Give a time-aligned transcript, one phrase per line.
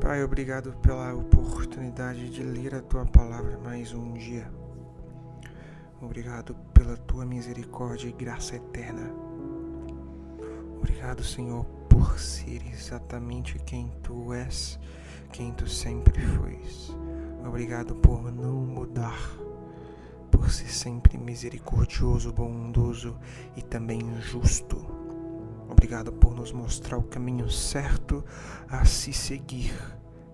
[0.00, 4.48] Pai, obrigado pela oportunidade de ler a tua palavra mais um dia.
[6.00, 9.10] Obrigado pela tua misericórdia e graça eterna.
[10.76, 14.78] Obrigado, Senhor, por ser exatamente quem tu és,
[15.32, 16.94] quem tu sempre foste.
[17.44, 19.18] Obrigado por não mudar,
[20.44, 23.16] por ser sempre misericordioso, bondoso
[23.56, 24.76] e também justo.
[25.70, 28.22] Obrigado por nos mostrar o caminho certo
[28.68, 29.74] a se seguir,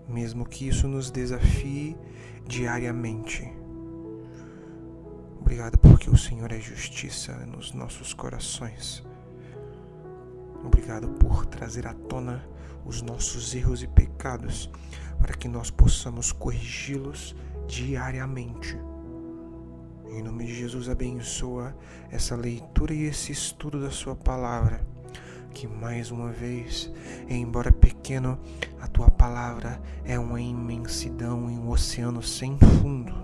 [0.08, 1.96] mesmo que isso nos desafie
[2.44, 3.48] diariamente.
[5.38, 9.04] Obrigado porque o Senhor é justiça nos nossos corações.
[10.64, 12.44] Obrigado por trazer à tona
[12.84, 14.68] os nossos erros e pecados,
[15.20, 17.36] para que nós possamos corrigi-los
[17.68, 18.76] diariamente.
[20.10, 21.74] Em nome de Jesus, abençoa
[22.10, 24.84] essa leitura e esse estudo da Sua palavra
[25.52, 26.90] que mais uma vez,
[27.28, 28.38] embora pequeno,
[28.80, 33.14] a tua palavra é uma imensidão em um oceano sem fundo.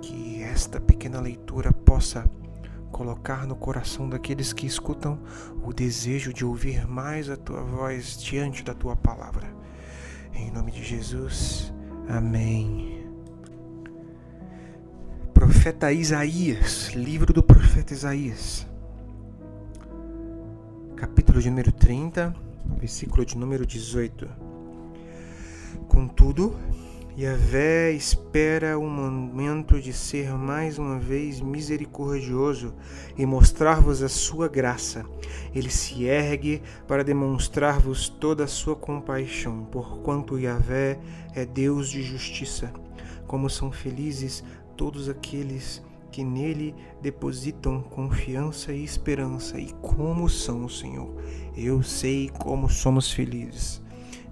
[0.00, 2.28] Que esta pequena leitura possa
[2.90, 5.20] colocar no coração daqueles que escutam
[5.62, 9.54] o desejo de ouvir mais a tua voz diante da tua palavra.
[10.32, 11.72] Em nome de Jesus,
[12.08, 12.95] amém.
[15.66, 18.64] Profeta Isaías, livro do profeta Isaías
[20.94, 22.32] capítulo de número 30,
[22.78, 24.28] versículo de número 18.
[25.88, 26.56] Contudo,
[27.18, 32.72] Yahvé espera o momento de ser mais uma vez misericordioso
[33.18, 35.04] e mostrar-vos a sua graça.
[35.52, 41.00] Ele se ergue para demonstrar-vos toda a sua compaixão, porquanto Yahvé
[41.34, 42.72] é Deus de justiça.
[43.26, 44.44] Como são felizes
[44.76, 49.58] todos aqueles que nele depositam confiança e esperança.
[49.58, 51.14] E como são, o Senhor?
[51.56, 53.82] Eu sei como somos felizes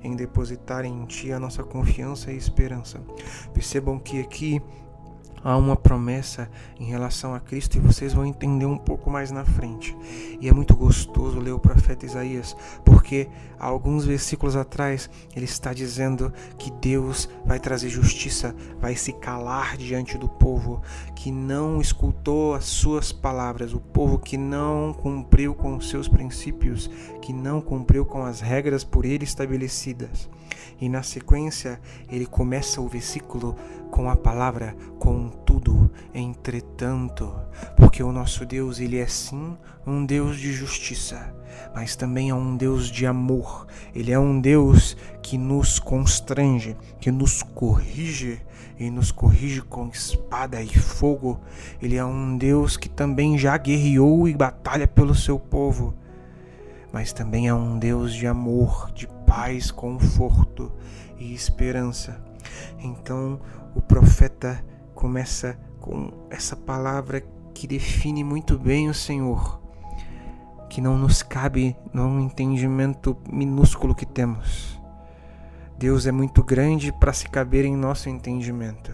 [0.02, 3.02] em depositar em Ti a nossa confiança e esperança.
[3.52, 4.62] Percebam que aqui
[5.44, 6.50] há uma promessa
[6.80, 9.94] em relação a Cristo e vocês vão entender um pouco mais na frente.
[10.40, 13.28] E é muito gostoso ler o profeta Isaías, porque
[13.58, 19.76] há alguns versículos atrás ele está dizendo que Deus vai trazer justiça, vai se calar
[19.76, 20.80] diante do povo
[21.14, 26.88] que não escutou as suas palavras, o povo que não cumpriu com os seus princípios,
[27.20, 30.28] que não cumpriu com as regras por ele estabelecidas.
[30.80, 31.80] E na sequência,
[32.10, 33.56] ele começa o versículo
[33.90, 37.32] com a palavra contudo, entretanto,
[37.76, 41.34] porque o nosso Deus, ele é sim um Deus de justiça,
[41.74, 43.66] mas também é um Deus de amor.
[43.94, 48.40] Ele é um Deus que nos constrange, que nos corrige
[48.78, 51.40] e nos corrige com espada e fogo.
[51.80, 55.94] Ele é um Deus que também já guerreou e batalha pelo seu povo
[56.94, 60.70] mas também é um Deus de amor, de paz, conforto
[61.18, 62.24] e esperança.
[62.78, 63.40] Então
[63.74, 64.64] o profeta
[64.94, 67.20] começa com essa palavra
[67.52, 69.60] que define muito bem o Senhor,
[70.70, 74.80] que não nos cabe num entendimento minúsculo que temos.
[75.76, 78.92] Deus é muito grande para se caber em nosso entendimento.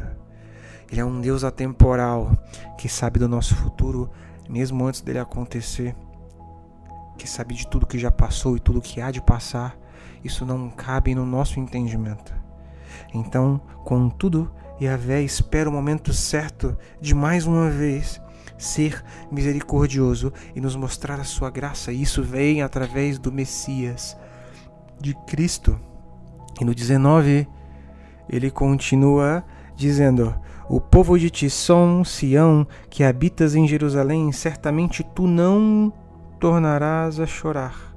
[0.90, 2.32] Ele é um Deus atemporal
[2.78, 4.10] que sabe do nosso futuro
[4.48, 5.94] mesmo antes dele acontecer
[7.20, 9.76] que sabe de tudo que já passou e tudo que há de passar,
[10.24, 12.34] isso não cabe no nosso entendimento.
[13.14, 14.50] Então, contudo,
[14.80, 18.20] Yahvé espera o momento certo de mais uma vez
[18.56, 21.92] ser misericordioso e nos mostrar a sua graça.
[21.92, 24.16] E isso vem através do Messias,
[25.00, 25.78] de Cristo.
[26.60, 27.48] E no 19,
[28.28, 29.44] ele continua
[29.74, 30.34] dizendo:
[30.68, 35.92] O povo de Tisson, Sião, que habitas em Jerusalém, certamente tu não
[36.38, 37.89] tornarás a chorar.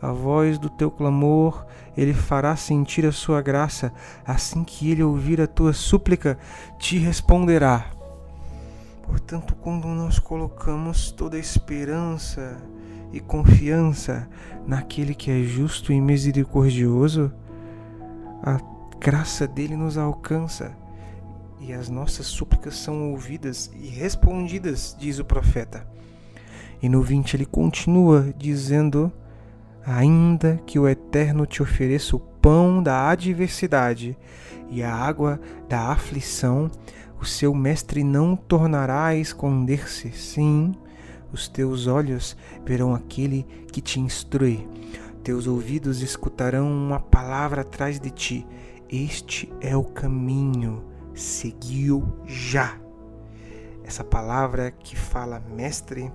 [0.00, 3.92] A voz do teu clamor ele fará sentir a sua graça,
[4.24, 6.38] assim que ele ouvir a tua súplica,
[6.78, 7.90] te responderá.
[9.02, 12.60] Portanto, quando nós colocamos toda a esperança
[13.12, 14.28] e confiança
[14.66, 17.32] naquele que é justo e misericordioso,
[18.42, 18.60] a
[18.98, 20.76] graça dele nos alcança
[21.60, 25.86] e as nossas súplicas são ouvidas e respondidas, diz o profeta.
[26.82, 29.10] E no 20 ele continua dizendo:
[29.86, 34.18] Ainda que o Eterno te ofereça o pão da adversidade
[34.68, 36.68] e a água da aflição,
[37.20, 40.10] o seu mestre não tornará a esconder-se.
[40.10, 40.72] Sim,
[41.32, 44.66] os teus olhos verão aquele que te instrui.
[45.22, 48.46] Teus ouvidos escutarão uma palavra atrás de ti.
[48.90, 50.84] Este é o caminho,
[51.14, 52.76] seguiu já.
[53.84, 56.10] Essa palavra que fala mestre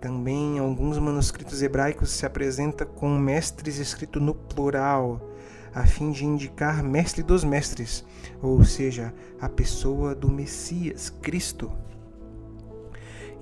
[0.00, 5.20] Também em alguns manuscritos hebraicos se apresenta com mestres escrito no plural,
[5.74, 8.04] a fim de indicar mestre dos mestres,
[8.42, 11.70] ou seja, a pessoa do Messias, Cristo.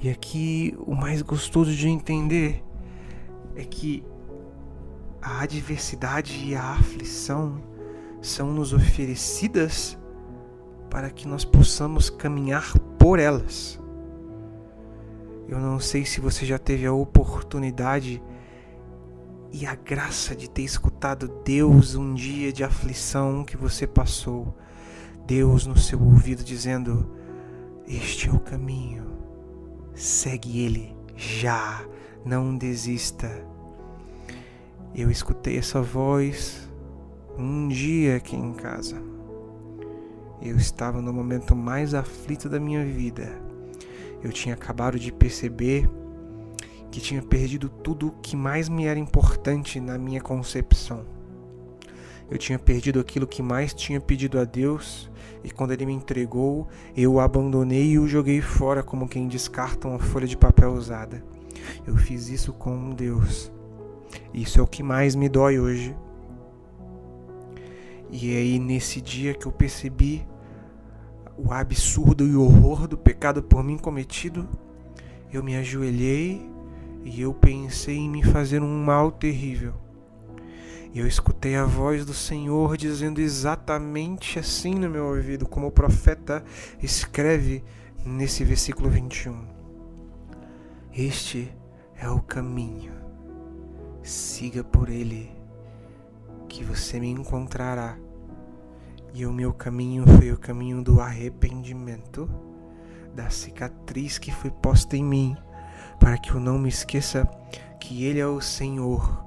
[0.00, 2.62] E aqui o mais gostoso de entender
[3.56, 4.04] é que
[5.22, 7.62] a adversidade e a aflição
[8.20, 9.98] são nos oferecidas
[10.90, 13.80] para que nós possamos caminhar por elas.
[15.46, 18.22] Eu não sei se você já teve a oportunidade
[19.52, 24.56] e a graça de ter escutado Deus um dia de aflição que você passou.
[25.26, 27.10] Deus no seu ouvido dizendo:
[27.86, 29.06] Este é o caminho,
[29.94, 31.84] segue ele já,
[32.24, 33.30] não desista.
[34.94, 36.70] Eu escutei essa voz
[37.36, 38.96] um dia aqui em casa.
[40.40, 43.43] Eu estava no momento mais aflito da minha vida
[44.24, 45.88] eu tinha acabado de perceber
[46.90, 51.04] que tinha perdido tudo o que mais me era importante na minha concepção.
[52.30, 55.10] Eu tinha perdido aquilo que mais tinha pedido a Deus,
[55.42, 56.66] e quando Ele me entregou,
[56.96, 61.22] eu o abandonei e o joguei fora como quem descarta uma folha de papel usada.
[61.86, 63.52] Eu fiz isso com Deus.
[64.32, 65.94] Isso é o que mais me dói hoje.
[68.10, 70.26] E é aí, nesse dia que eu percebi
[71.36, 74.48] o absurdo e o horror do pecado por mim cometido,
[75.32, 76.48] eu me ajoelhei
[77.04, 79.74] e eu pensei em me fazer um mal terrível.
[80.92, 85.72] E eu escutei a voz do Senhor dizendo exatamente assim no meu ouvido, como o
[85.72, 86.44] profeta
[86.80, 87.64] escreve
[88.04, 89.36] nesse versículo 21.
[90.96, 91.52] Este
[91.96, 92.92] é o caminho,
[94.04, 95.32] siga por ele,
[96.48, 97.98] que você me encontrará
[99.14, 102.28] e o meu caminho foi o caminho do arrependimento,
[103.14, 105.36] da cicatriz que foi posta em mim,
[106.00, 107.24] para que eu não me esqueça
[107.78, 109.24] que Ele é o Senhor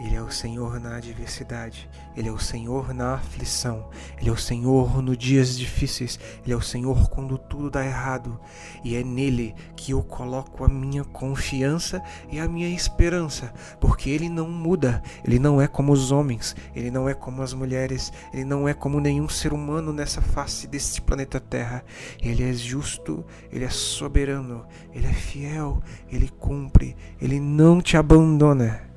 [0.00, 3.88] ele é o Senhor na adversidade, Ele é o Senhor na aflição,
[4.20, 8.38] Ele é o Senhor nos dias difíceis, Ele é o Senhor quando tudo dá errado,
[8.84, 12.00] e é nele que eu coloco a minha confiança
[12.30, 16.92] e a minha esperança, porque Ele não muda, Ele não é como os homens, Ele
[16.92, 21.02] não é como as mulheres, Ele não é como nenhum ser humano nessa face deste
[21.02, 21.84] planeta Terra.
[22.22, 28.87] Ele é justo, Ele é soberano, Ele é fiel, Ele cumpre, Ele não te abandona.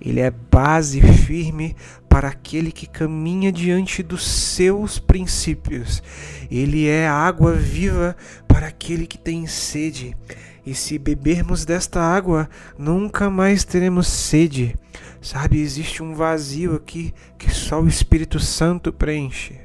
[0.00, 1.76] Ele é base firme
[2.08, 6.02] para aquele que caminha diante dos seus princípios.
[6.50, 8.16] Ele é água viva
[8.48, 10.16] para aquele que tem sede.
[10.64, 12.48] E se bebermos desta água,
[12.78, 14.74] nunca mais teremos sede.
[15.20, 19.60] Sabe, existe um vazio aqui que só o Espírito Santo preenche.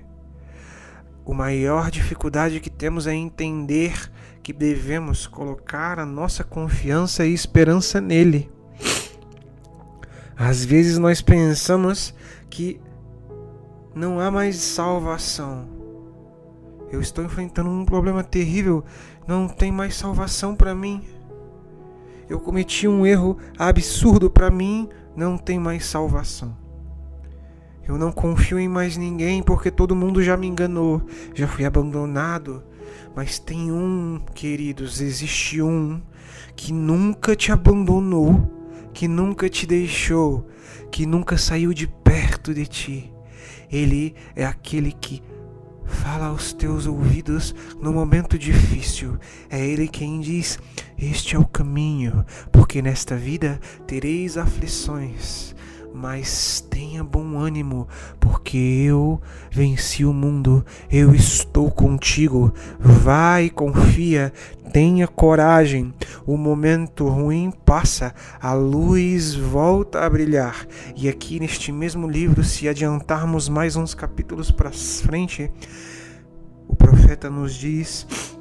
[1.27, 4.11] A maior dificuldade que temos é entender
[4.43, 8.54] que devemos colocar a nossa confiança e esperança nele.
[10.37, 12.13] Às vezes nós pensamos
[12.49, 12.81] que
[13.93, 15.67] não há mais salvação.
[16.91, 18.83] Eu estou enfrentando um problema terrível,
[19.25, 21.03] não tem mais salvação para mim.
[22.29, 26.55] Eu cometi um erro absurdo para mim, não tem mais salvação.
[27.87, 31.01] Eu não confio em mais ninguém porque todo mundo já me enganou,
[31.33, 32.63] já fui abandonado.
[33.15, 36.01] Mas tem um, queridos, existe um
[36.55, 38.64] que nunca te abandonou
[38.95, 40.47] que nunca te deixou,
[40.89, 43.13] que nunca saiu de perto de ti.
[43.69, 45.21] Ele é aquele que
[45.85, 49.19] fala aos teus ouvidos no momento difícil.
[49.49, 50.57] É Ele quem diz:
[50.97, 55.53] Este é o caminho, porque nesta vida tereis aflições
[55.95, 57.87] mas tenha bom ânimo,
[58.19, 62.53] porque eu venci o mundo, eu estou contigo.
[62.77, 64.33] Vai, confia,
[64.73, 65.93] tenha coragem.
[66.25, 70.67] O momento ruim passa, a luz volta a brilhar.
[70.95, 75.49] E aqui neste mesmo livro, se adiantarmos mais uns capítulos para frente,
[76.67, 78.34] o profeta nos diz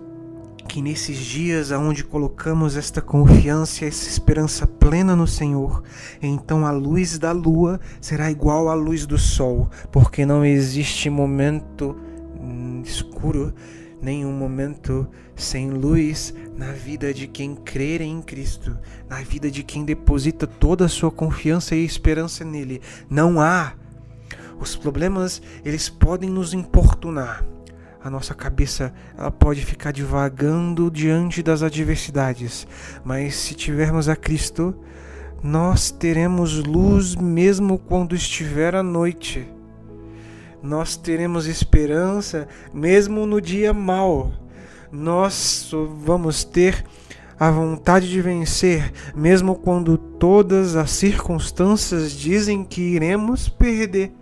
[0.74, 5.84] que nesses dias aonde colocamos esta confiança e essa esperança plena no Senhor,
[6.20, 11.96] então a luz da lua será igual à luz do sol, porque não existe momento
[12.40, 13.54] hum, escuro,
[14.02, 18.76] nenhum momento sem luz na vida de quem crer em Cristo,
[19.08, 22.80] na vida de quem deposita toda a sua confiança e esperança nele.
[23.08, 23.74] Não há.
[24.58, 27.46] Os problemas, eles podem nos importunar,
[28.04, 32.66] a nossa cabeça ela pode ficar divagando diante das adversidades,
[33.02, 34.76] mas se tivermos a Cristo,
[35.42, 39.48] nós teremos luz mesmo quando estiver à noite.
[40.62, 44.34] Nós teremos esperança mesmo no dia mau.
[44.92, 45.70] Nós
[46.04, 46.84] vamos ter
[47.40, 54.12] a vontade de vencer, mesmo quando todas as circunstâncias dizem que iremos perder.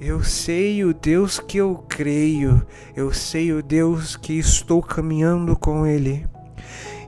[0.00, 2.66] Eu sei o Deus que eu creio,
[2.96, 6.26] eu sei o Deus que estou caminhando com Ele.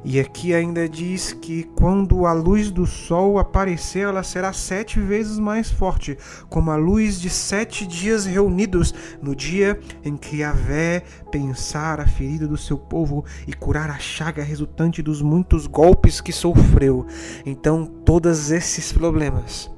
[0.05, 5.39] E aqui ainda diz que quando a luz do sol aparecer, ela será sete vezes
[5.39, 6.19] mais forte,
[6.51, 12.47] como a luz de sete dias reunidos, no dia em que Yahvé pensar a ferida
[12.47, 17.07] do seu povo e curar a chaga resultante dos muitos golpes que sofreu.
[17.47, 19.72] Então, todos esses problemas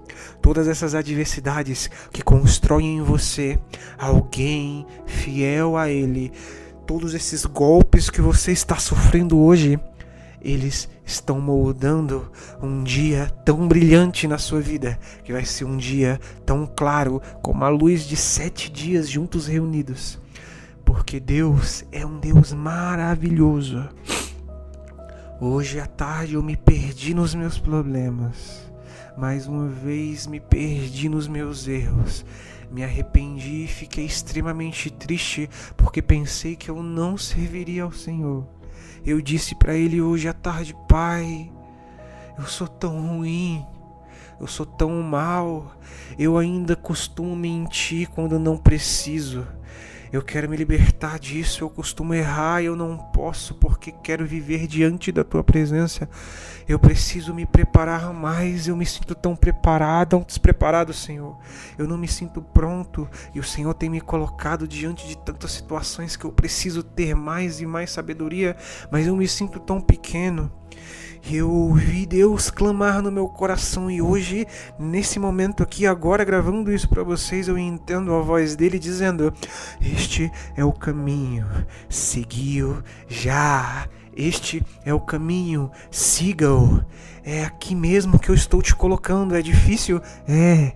[0.44, 3.58] todas essas adversidades que constroem em você
[3.98, 6.30] alguém fiel a Ele,
[6.86, 9.80] todos esses golpes que você está sofrendo hoje,
[10.42, 12.30] eles estão moldando
[12.62, 17.64] um dia tão brilhante na sua vida, que vai ser um dia tão claro como
[17.64, 20.20] a luz de sete dias juntos reunidos.
[20.84, 23.88] Porque Deus é um Deus maravilhoso.
[25.40, 28.73] Hoje à tarde eu me perdi nos meus problemas.
[29.16, 32.24] Mais uma vez me perdi nos meus erros.
[32.68, 38.44] Me arrependi e fiquei extremamente triste porque pensei que eu não serviria ao Senhor.
[39.06, 41.48] Eu disse para ele hoje à tarde, Pai,
[42.36, 43.64] eu sou tão ruim,
[44.40, 45.76] eu sou tão mal,
[46.18, 49.46] eu ainda costumo mentir quando não preciso.
[50.14, 55.10] Eu quero me libertar disso, eu costumo errar eu não posso porque quero viver diante
[55.10, 56.08] da tua presença.
[56.68, 61.36] Eu preciso me preparar mais, eu me sinto tão preparado, tão despreparado, Senhor.
[61.76, 66.14] Eu não me sinto pronto e o Senhor tem me colocado diante de tantas situações
[66.14, 68.56] que eu preciso ter mais e mais sabedoria,
[68.92, 70.48] mas eu me sinto tão pequeno.
[71.30, 74.46] Eu ouvi Deus clamar no meu coração e hoje,
[74.78, 79.32] nesse momento aqui, agora gravando isso para vocês, eu entendo a voz dele dizendo:
[79.80, 81.46] Este é o caminho,
[81.88, 83.88] seguiu já.
[84.14, 86.84] Este é o caminho, siga-o.
[87.24, 89.34] É aqui mesmo que eu estou te colocando.
[89.34, 90.00] É difícil?
[90.28, 90.74] É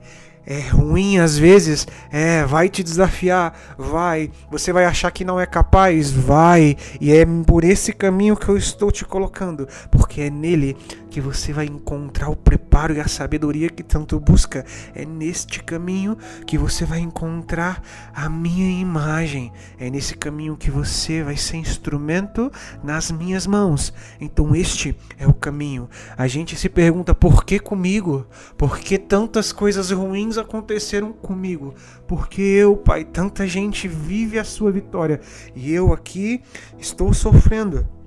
[0.51, 5.45] é ruim às vezes, é, vai te desafiar, vai, você vai achar que não é
[5.45, 10.75] capaz, vai, e é por esse caminho que eu estou te colocando, porque é nele
[11.09, 14.65] que você vai encontrar o preparo e a sabedoria que tanto busca.
[14.95, 17.83] É neste caminho que você vai encontrar
[18.15, 19.53] a minha imagem.
[19.79, 22.51] É nesse caminho que você vai ser instrumento
[22.83, 23.93] nas minhas mãos.
[24.21, 25.89] Então este é o caminho.
[26.17, 28.27] A gente se pergunta por que comigo?
[28.57, 31.75] Por que tantas coisas ruins aconteceram comigo?
[32.07, 35.21] Porque eu, Pai, tanta gente vive a sua vitória
[35.55, 36.43] e eu aqui
[36.79, 37.98] estou sofrendo.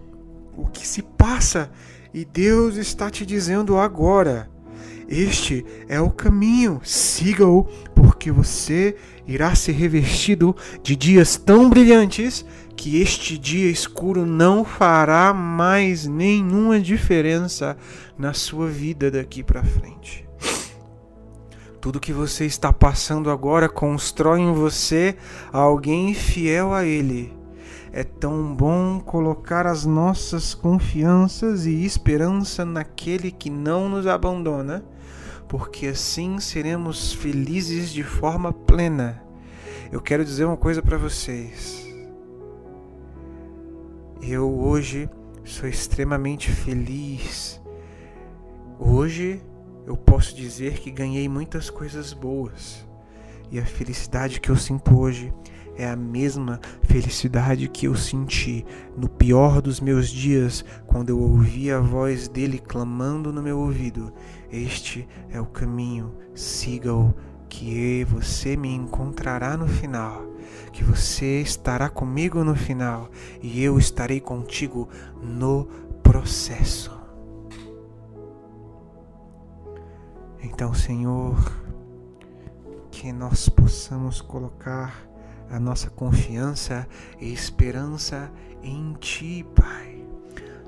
[0.55, 1.71] O que se passa
[2.13, 4.49] e Deus está te dizendo agora:
[5.07, 8.95] este é o caminho, siga-o, porque você
[9.27, 12.45] irá ser revestido de dias tão brilhantes
[12.77, 17.77] que este dia escuro não fará mais nenhuma diferença
[18.17, 20.25] na sua vida daqui para frente.
[21.81, 25.17] Tudo que você está passando agora constrói em você
[25.51, 27.40] alguém fiel a Ele
[27.93, 34.83] é tão bom colocar as nossas confianças e esperança naquele que não nos abandona,
[35.47, 39.21] porque assim seremos felizes de forma plena.
[39.91, 41.85] Eu quero dizer uma coisa para vocês.
[44.21, 45.09] Eu hoje
[45.43, 47.61] sou extremamente feliz.
[48.79, 49.43] Hoje
[49.85, 52.87] eu posso dizer que ganhei muitas coisas boas.
[53.51, 55.33] E a felicidade que eu sinto hoje
[55.75, 61.71] é a mesma felicidade que eu senti no pior dos meus dias, quando eu ouvi
[61.71, 64.13] a voz dele clamando no meu ouvido:
[64.51, 67.13] Este é o caminho, siga-o,
[67.51, 70.23] que você me encontrará no final,
[70.71, 73.09] que você estará comigo no final
[73.41, 74.87] e eu estarei contigo
[75.21, 75.65] no
[76.01, 76.99] processo.
[80.41, 81.37] Então, Senhor,
[82.89, 85.10] que nós possamos colocar
[85.51, 86.87] a nossa confiança
[87.19, 88.31] e esperança
[88.63, 90.05] em Ti, Pai.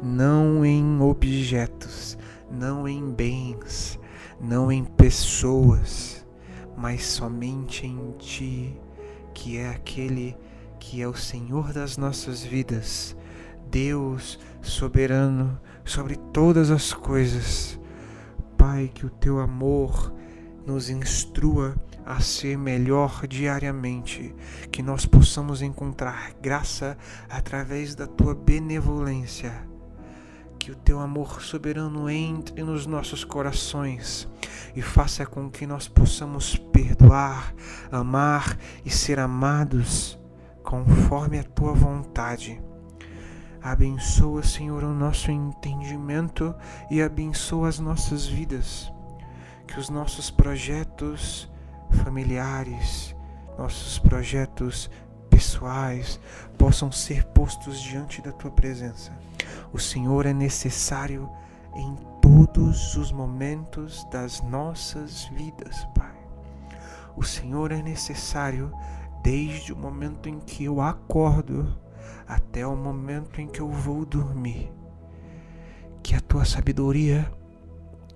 [0.02, 2.18] Não em objetos,
[2.52, 3.98] não em bens,
[4.42, 6.26] não em pessoas,
[6.76, 8.78] mas somente em Ti,
[9.34, 10.36] que é aquele
[10.80, 13.16] que é o Senhor das nossas vidas,
[13.72, 17.80] Deus soberano sobre todas as coisas.
[18.58, 20.14] Pai, que o Teu amor
[20.66, 21.76] nos instrua
[22.06, 24.36] a ser melhor diariamente,
[24.72, 26.98] que nós possamos encontrar graça
[27.30, 29.68] através da tua benevolência.
[30.60, 34.28] Que o teu amor soberano entre nos nossos corações
[34.76, 37.54] e faça com que nós possamos perdoar,
[37.92, 40.18] amar e ser amados
[40.64, 42.62] conforme a tua vontade.
[43.62, 46.54] Abençoa, Senhor, o nosso entendimento
[46.92, 48.92] e abençoa as nossas vidas.
[49.66, 51.50] Que os nossos projetos
[51.94, 53.16] familiares,
[53.58, 54.90] nossos projetos
[55.30, 56.20] pessoais
[56.58, 59.12] possam ser postos diante da tua presença.
[59.72, 61.30] O Senhor é necessário
[61.76, 66.14] em todos os momentos das nossas vidas, Pai.
[67.16, 68.72] O Senhor é necessário
[69.24, 71.76] desde o momento em que eu acordo
[72.28, 74.72] até o momento em que eu vou dormir.
[76.02, 77.32] Que a tua sabedoria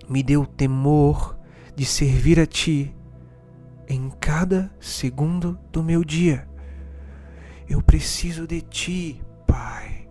[0.09, 1.37] me dê o temor
[1.75, 2.95] de servir a ti
[3.87, 6.47] em cada segundo do meu dia.
[7.67, 10.07] Eu preciso de ti, Pai.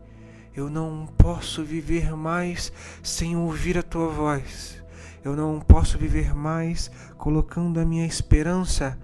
[0.55, 4.83] Eu não posso viver mais sem ouvir a tua voz.
[5.23, 8.99] Eu não posso viver mais colocando a minha esperança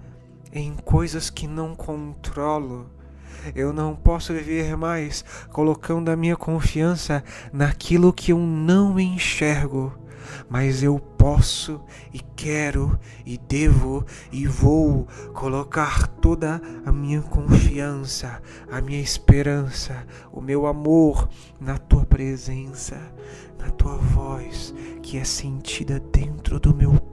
[0.51, 2.89] em coisas que não controlo.
[3.53, 10.02] Eu não posso viver mais colocando a minha confiança naquilo que eu não enxergo
[10.49, 11.81] mas eu posso
[12.13, 20.41] e quero e devo e vou colocar toda a minha confiança, a minha esperança, o
[20.41, 22.99] meu amor na tua presença,
[23.57, 27.12] na tua voz que é sentida dentro do meu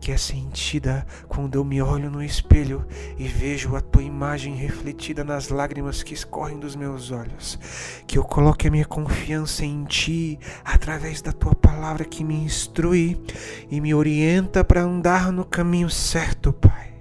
[0.00, 2.86] que é sentida quando eu me olho no espelho
[3.18, 7.58] e vejo a tua imagem refletida nas lágrimas que escorrem dos meus olhos.
[8.06, 13.20] Que eu coloque a minha confiança em ti através da tua palavra que me instrui
[13.70, 16.94] e me orienta para andar no caminho certo, Pai.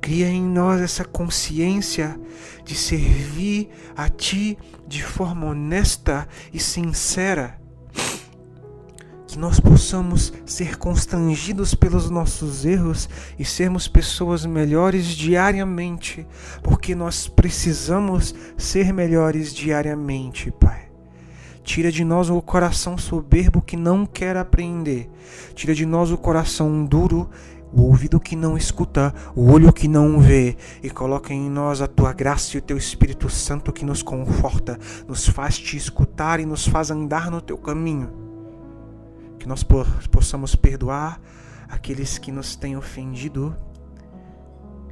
[0.00, 2.18] Cria em nós essa consciência
[2.64, 4.56] de servir a Ti
[4.86, 7.60] de forma honesta e sincera
[9.38, 16.26] nós possamos ser constrangidos pelos nossos erros e sermos pessoas melhores diariamente,
[16.60, 20.88] porque nós precisamos ser melhores diariamente, Pai.
[21.62, 25.08] Tira de nós o coração soberbo que não quer aprender.
[25.54, 27.30] Tira de nós o coração duro,
[27.72, 31.86] o ouvido que não escuta, o olho que não vê, e coloca em nós a
[31.86, 36.46] tua graça e o teu Espírito Santo que nos conforta, nos faz te escutar e
[36.46, 38.27] nos faz andar no teu caminho
[39.38, 41.20] que nós possamos perdoar
[41.68, 43.56] aqueles que nos têm ofendido,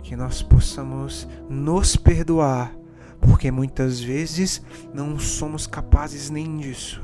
[0.03, 2.77] que nós possamos nos perdoar,
[3.21, 4.63] porque muitas vezes
[4.95, 7.03] não somos capazes nem disso.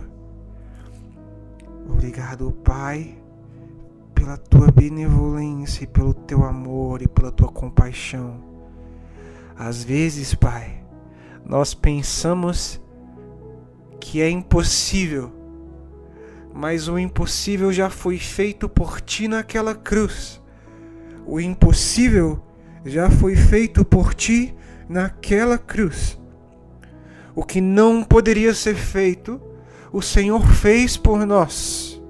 [1.89, 3.19] Obrigado, Pai,
[4.15, 8.41] pela tua benevolência, e pelo teu amor e pela tua compaixão.
[9.59, 10.85] Às vezes, Pai,
[11.45, 12.81] nós pensamos
[14.01, 15.33] que é impossível
[16.55, 20.41] mas o impossível já foi feito por ti naquela cruz.
[21.27, 22.43] O impossível
[22.85, 24.55] já foi feito por ti
[24.89, 26.21] naquela cruz.
[27.35, 29.41] O que não poderia ser feito,
[29.93, 32.01] o Senhor fez por nós.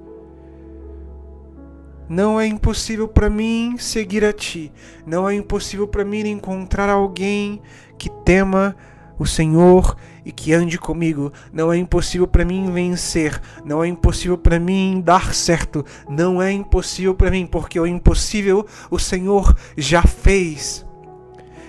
[2.09, 4.73] Não é impossível para mim seguir a ti.
[5.07, 7.63] Não é impossível para mim encontrar alguém
[7.97, 8.77] que tema
[9.19, 11.33] o Senhor e que ande comigo.
[11.53, 16.53] Não é impossível para mim vencer, não é impossível para mim dar certo, não é
[16.53, 20.85] impossível para mim, porque o impossível o Senhor já fez.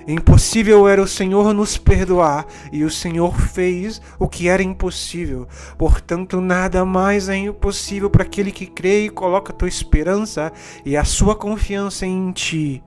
[0.06, 5.48] Impossível era o Senhor nos perdoar, e o Senhor fez o que era impossível.
[5.78, 10.52] Portanto, nada mais é impossível para aquele que crê e coloca a tua esperança
[10.86, 12.84] e a sua confiança em ti.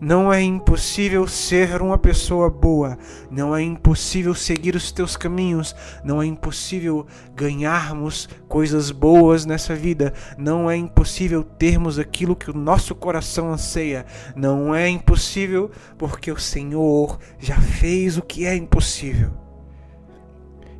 [0.00, 2.98] Não é impossível ser uma pessoa boa,
[3.30, 10.12] não é impossível seguir os teus caminhos, não é impossível ganharmos coisas boas nessa vida,
[10.36, 14.04] não é impossível termos aquilo que o nosso coração anseia,
[14.34, 19.30] não é impossível porque o Senhor já fez o que é impossível.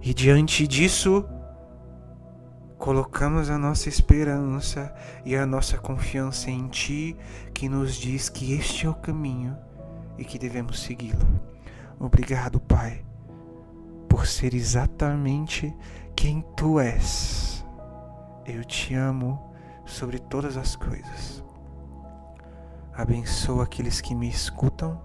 [0.03, 1.25] E diante disso,
[2.85, 4.95] colocamos a nossa esperança
[5.25, 7.17] e a nossa confiança em Ti,
[7.55, 9.57] que nos diz que este é o caminho
[10.19, 11.27] e que devemos segui-lo.
[11.99, 13.03] Obrigado, Pai,
[14.07, 15.75] por ser exatamente
[16.15, 17.65] quem Tu és.
[18.45, 19.51] Eu te amo
[19.87, 21.43] sobre todas as coisas.
[22.93, 25.01] Abençoa aqueles que me escutam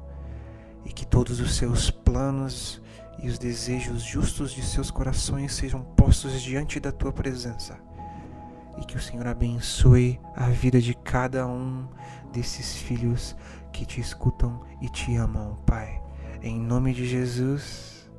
[0.86, 2.82] e que todos os seus planos
[3.22, 7.78] e os desejos justos de seus corações sejam postos diante da tua presença.
[8.78, 11.88] E que o Senhor abençoe a vida de cada um
[12.32, 13.36] desses filhos
[13.74, 16.02] que te escutam e te amam, Pai.
[16.42, 18.10] Em nome de Jesus.